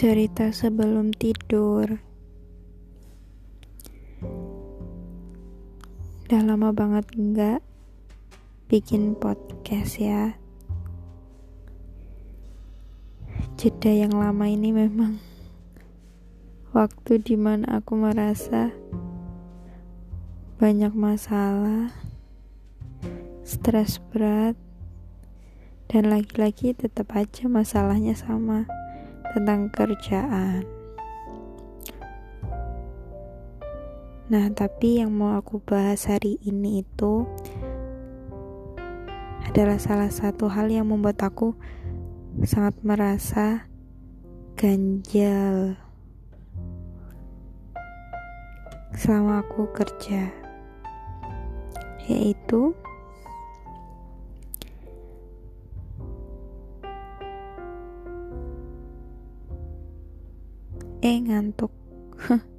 [0.00, 2.00] Cerita sebelum tidur.
[6.24, 7.60] Udah lama banget enggak
[8.72, 10.40] bikin podcast ya.
[13.60, 15.20] Jeda yang lama ini memang
[16.72, 18.72] waktu di mana aku merasa
[20.56, 21.92] banyak masalah,
[23.44, 24.56] stres berat,
[25.92, 28.64] dan lagi-lagi tetap aja masalahnya sama
[29.34, 30.66] tentang kerjaan.
[34.30, 37.26] Nah, tapi yang mau aku bahas hari ini itu
[39.50, 41.58] adalah salah satu hal yang membuat aku
[42.46, 43.66] sangat merasa
[44.54, 45.74] ganjal
[48.94, 50.30] selama aku kerja,
[52.06, 52.70] yaitu
[61.00, 61.72] eh ngantuk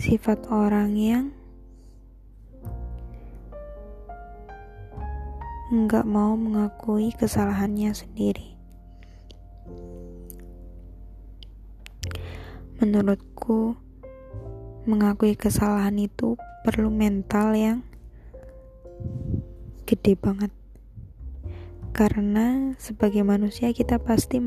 [0.00, 1.28] sifat orang yang
[5.70, 8.56] nggak mau mengakui kesalahannya sendiri.
[12.80, 13.76] Menurutku,
[14.88, 17.78] mengakui kesalahan itu perlu mental yang
[19.90, 20.54] gede banget.
[21.90, 24.38] Karena sebagai manusia kita pasti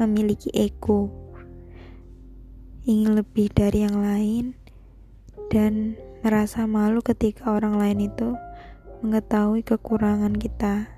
[0.00, 1.12] memiliki ego
[2.88, 4.56] ingin lebih dari yang lain
[5.52, 8.36] dan merasa malu ketika orang lain itu
[9.04, 10.88] mengetahui kekurangan kita.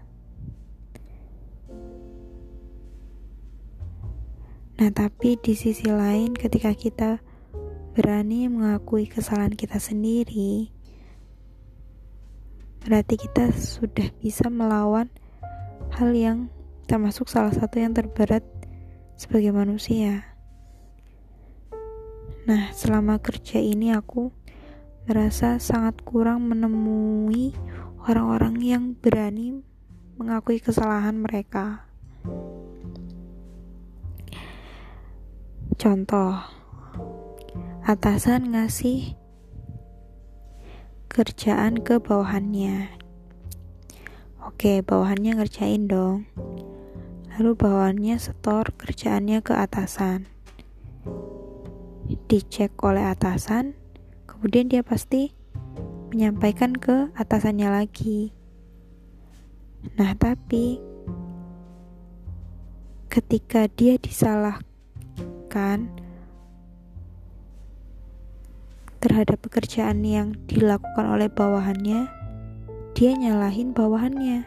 [4.79, 7.19] Nah tapi di sisi lain ketika kita
[7.99, 10.76] berani mengakui kesalahan kita sendiri
[12.87, 15.11] berarti kita sudah bisa melawan
[15.99, 16.47] hal yang
[16.87, 18.47] termasuk salah satu yang terberat
[19.19, 20.23] sebagai manusia.
[22.47, 24.31] Nah, selama kerja ini aku
[25.11, 27.59] merasa sangat kurang menemui
[28.07, 29.67] orang-orang yang berani
[30.15, 31.91] mengakui kesalahan mereka.
[35.75, 36.39] Contoh,
[37.83, 39.19] atasan ngasih
[41.17, 42.93] kerjaan ke bawahannya.
[44.45, 46.29] Oke, bawahannya ngerjain dong.
[47.33, 50.29] Lalu bawahannya setor kerjaannya ke atasan.
[52.29, 53.73] Dicek oleh atasan,
[54.29, 55.33] kemudian dia pasti
[56.13, 58.37] menyampaikan ke atasannya lagi.
[59.97, 60.85] Nah, tapi
[63.09, 65.89] ketika dia disalahkan
[69.07, 72.11] terhadap pekerjaan yang dilakukan oleh bawahannya,
[72.99, 74.43] dia nyalahin bawahannya.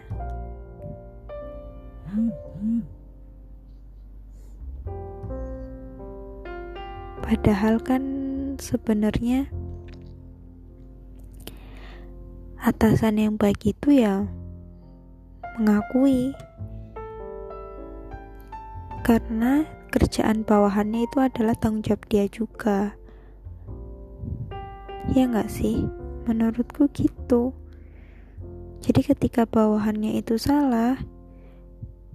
[7.24, 8.04] Padahal kan
[8.60, 9.48] sebenarnya
[12.60, 14.28] atasan yang baik itu ya
[15.56, 16.36] mengakui
[19.08, 19.64] karena
[19.96, 22.99] kerjaan bawahannya itu adalah tanggung jawab dia juga.
[25.18, 25.90] Ya nggak sih?
[26.30, 27.58] Menurutku gitu.
[28.80, 30.96] Jadi ketika bawahannya itu salah,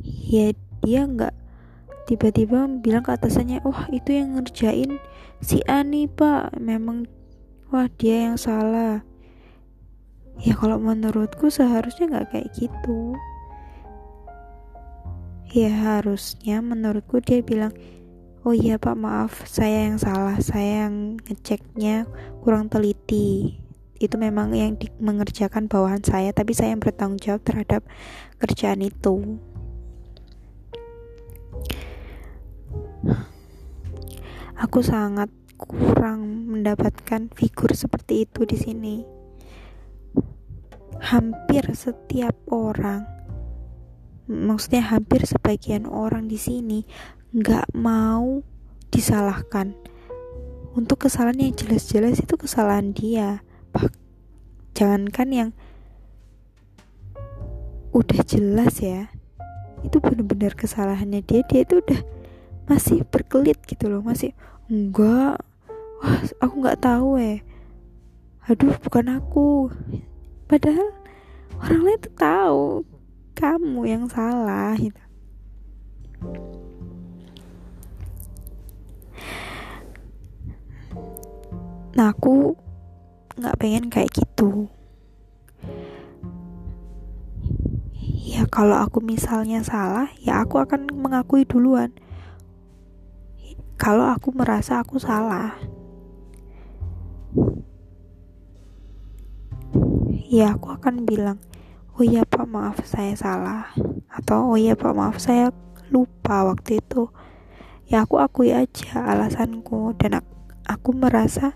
[0.04, 1.34] ya dia nggak
[2.08, 4.96] tiba-tiba bilang ke atasannya, wah itu yang ngerjain
[5.42, 7.08] si Ani pak, memang
[7.68, 9.04] wah dia yang salah.
[10.40, 13.18] Ya kalau menurutku seharusnya nggak kayak gitu.
[15.54, 17.70] Ya harusnya menurutku dia bilang,
[18.44, 19.48] Oh iya pak maaf.
[19.48, 20.36] Saya yang salah.
[20.36, 22.04] Saya yang ngeceknya
[22.44, 23.56] kurang teliti.
[23.96, 27.88] Itu memang yang di, mengerjakan bawahan saya tapi saya yang bertanggung jawab terhadap
[28.36, 29.40] kerjaan itu.
[34.60, 38.96] Aku sangat kurang mendapatkan figur seperti itu di sini.
[41.00, 43.08] Hampir setiap orang
[44.24, 46.88] maksudnya hampir sebagian orang di sini
[47.34, 48.46] nggak mau
[48.94, 49.74] disalahkan.
[50.78, 53.42] Untuk kesalahan yang jelas-jelas itu kesalahan dia.
[53.74, 53.90] Bah,
[54.78, 55.50] jangankan yang
[57.90, 59.10] udah jelas ya.
[59.82, 61.42] Itu benar-benar kesalahannya dia.
[61.42, 62.00] Dia itu udah
[62.70, 64.30] masih berkelit gitu loh masih
[64.70, 65.42] enggak.
[65.98, 67.42] Wah aku nggak tahu eh
[68.46, 69.74] aduh bukan aku.
[70.46, 70.94] Padahal
[71.58, 72.62] orang lain tuh tahu
[73.34, 75.02] kamu yang salah gitu
[81.94, 82.58] Nah aku
[83.38, 84.66] nggak pengen kayak gitu.
[88.24, 91.94] Ya kalau aku misalnya salah, ya aku akan mengakui duluan.
[93.78, 95.54] Kalau aku merasa aku salah,
[100.26, 101.38] ya aku akan bilang,
[101.94, 103.70] oh iya pak maaf saya salah,
[104.10, 105.54] atau oh iya pak maaf saya
[105.94, 107.10] lupa waktu itu.
[107.86, 110.24] Ya aku akui aja alasanku dan
[110.66, 111.54] aku merasa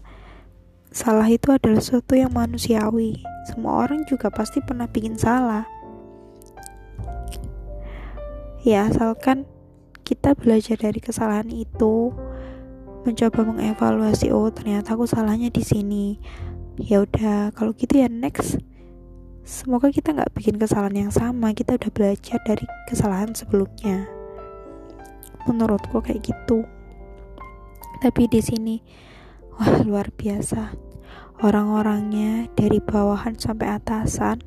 [0.92, 3.20] salah itu adalah sesuatu yang manusiawi.
[3.48, 5.64] Semua orang juga pasti pernah bikin salah.
[8.66, 9.48] Ya asalkan
[10.02, 12.12] kita belajar dari kesalahan itu
[13.06, 16.06] mencoba mengevaluasi oh ternyata aku salahnya di sini.
[16.76, 18.60] Ya udah kalau gitu ya next.
[19.48, 21.56] Semoga kita nggak bikin kesalahan yang sama.
[21.56, 24.04] Kita udah belajar dari kesalahan sebelumnya.
[25.48, 26.68] Menurutku kayak gitu.
[28.04, 28.76] Tapi di sini
[29.58, 30.70] Wah, luar biasa.
[31.42, 34.38] Orang-orangnya dari bawahan sampai atasan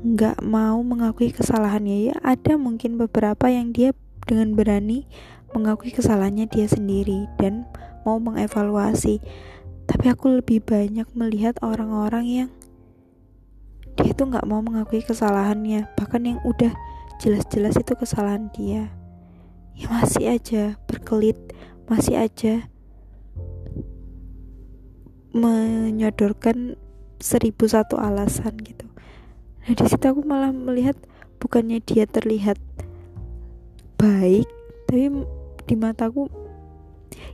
[0.00, 2.08] nggak mau mengakui kesalahannya.
[2.08, 3.92] Ya ada mungkin beberapa yang dia
[4.24, 5.04] dengan berani
[5.52, 7.68] mengakui kesalahannya dia sendiri dan
[8.08, 9.20] mau mengevaluasi.
[9.84, 12.50] Tapi aku lebih banyak melihat orang-orang yang
[14.00, 15.92] dia tuh nggak mau mengakui kesalahannya.
[15.92, 16.72] Bahkan yang udah
[17.20, 18.88] jelas-jelas itu kesalahan dia.
[19.76, 21.36] Ya masih aja berkelit
[21.86, 22.66] masih aja
[25.36, 26.80] menyodorkan
[27.20, 28.88] seribu satu alasan gitu.
[29.66, 30.96] Nah di situ aku malah melihat
[31.36, 32.56] bukannya dia terlihat
[34.00, 34.48] baik
[34.86, 35.12] tapi
[35.66, 36.30] di mataku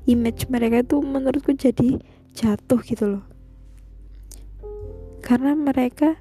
[0.08, 2.02] image mereka itu menurutku jadi
[2.34, 3.24] jatuh gitu loh.
[5.22, 6.18] Karena mereka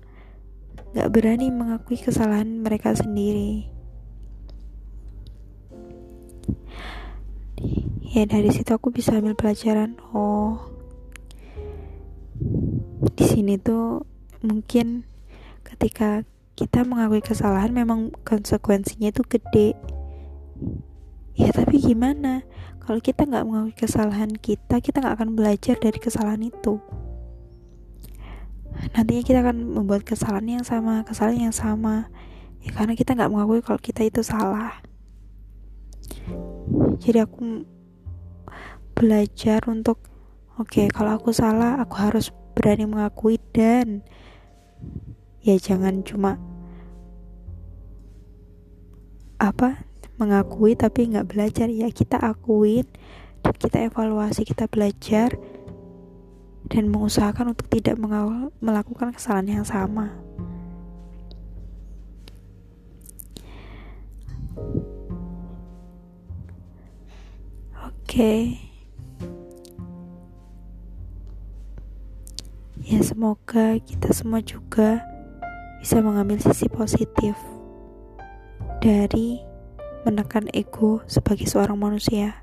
[0.92, 3.72] nggak berani mengakui kesalahan mereka sendiri.
[8.12, 10.70] Ya dari situ aku bisa ambil pelajaran oh
[13.16, 14.08] di sini tuh
[14.42, 15.06] mungkin
[15.62, 16.24] ketika
[16.56, 19.74] kita mengakui kesalahan memang konsekuensinya itu gede.
[21.34, 22.46] Ya tapi gimana?
[22.81, 26.78] Kalau kita nggak mengakui kesalahan kita kita nggak akan belajar dari kesalahan itu.
[28.94, 32.12] Nantinya kita akan membuat kesalahan yang sama kesalahan yang sama.
[32.62, 34.81] Ya karena kita nggak mengakui kalau kita itu salah.
[37.02, 37.66] Jadi aku
[38.94, 39.98] belajar untuk
[40.62, 42.30] oke okay, kalau aku salah aku harus
[42.62, 44.06] berani mengakui dan
[45.42, 46.38] ya jangan cuma
[49.42, 49.90] apa
[50.22, 52.86] mengakui tapi nggak belajar ya kita akuin
[53.42, 55.34] dan kita evaluasi kita belajar
[56.69, 57.98] dan mengusahakan untuk tidak
[58.62, 60.13] melakukan kesalahan yang sama
[67.81, 68.70] oke okay.
[73.01, 75.01] Semoga kita semua juga
[75.81, 77.33] bisa mengambil sisi positif
[78.81, 79.42] dari
[80.06, 82.42] menekan ego sebagai seorang manusia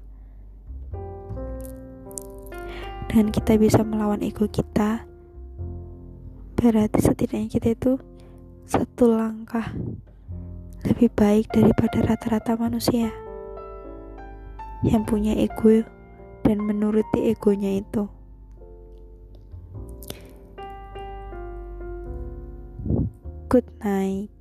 [3.09, 5.07] dan kita bisa melawan ego kita
[6.59, 7.93] berarti setidaknya kita itu
[8.67, 9.71] satu langkah
[10.85, 13.15] lebih baik daripada rata-rata manusia
[14.83, 15.83] yang punya ego
[16.47, 18.18] dan menuruti egonya itu.
[23.49, 24.38] Good night.